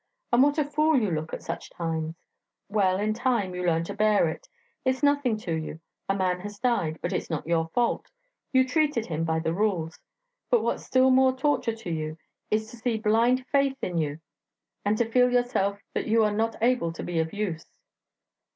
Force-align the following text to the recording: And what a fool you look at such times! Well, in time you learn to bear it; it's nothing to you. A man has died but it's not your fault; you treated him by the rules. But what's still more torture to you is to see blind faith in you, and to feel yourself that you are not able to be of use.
And 0.33 0.41
what 0.41 0.57
a 0.57 0.65
fool 0.65 0.99
you 0.99 1.11
look 1.11 1.31
at 1.31 1.43
such 1.43 1.69
times! 1.69 2.15
Well, 2.67 2.99
in 2.99 3.13
time 3.13 3.53
you 3.53 3.63
learn 3.63 3.83
to 3.83 3.93
bear 3.93 4.27
it; 4.29 4.49
it's 4.83 5.03
nothing 5.03 5.37
to 5.41 5.53
you. 5.53 5.79
A 6.09 6.15
man 6.15 6.39
has 6.39 6.57
died 6.57 6.97
but 7.03 7.13
it's 7.13 7.29
not 7.29 7.45
your 7.45 7.67
fault; 7.75 8.09
you 8.51 8.67
treated 8.67 9.05
him 9.05 9.23
by 9.25 9.37
the 9.37 9.53
rules. 9.53 9.99
But 10.49 10.63
what's 10.63 10.81
still 10.85 11.11
more 11.11 11.37
torture 11.37 11.75
to 11.75 11.91
you 11.91 12.17
is 12.49 12.71
to 12.71 12.77
see 12.77 12.97
blind 12.97 13.45
faith 13.51 13.77
in 13.83 13.99
you, 13.99 14.17
and 14.83 14.97
to 14.97 15.05
feel 15.07 15.31
yourself 15.31 15.79
that 15.93 16.07
you 16.07 16.23
are 16.23 16.33
not 16.33 16.55
able 16.63 16.91
to 16.93 17.03
be 17.03 17.19
of 17.19 17.31
use. 17.31 17.67